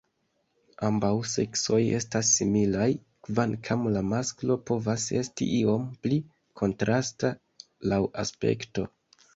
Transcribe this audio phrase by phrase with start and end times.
[0.87, 2.87] Ambaŭ seksoj estas similaj,
[3.29, 6.21] kvankam la masklo povas esti iom pli
[6.63, 7.35] kontrasta
[7.93, 8.91] laŭ aspekto.